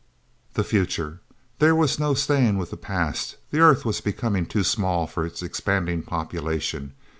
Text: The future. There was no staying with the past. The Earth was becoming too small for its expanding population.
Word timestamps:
The 0.55 0.63
future. 0.63 1.21
There 1.59 1.75
was 1.75 1.99
no 1.99 2.15
staying 2.15 2.57
with 2.57 2.71
the 2.71 2.75
past. 2.75 3.35
The 3.51 3.59
Earth 3.59 3.85
was 3.85 4.01
becoming 4.01 4.47
too 4.47 4.63
small 4.63 5.05
for 5.05 5.23
its 5.27 5.43
expanding 5.43 6.01
population. 6.01 6.93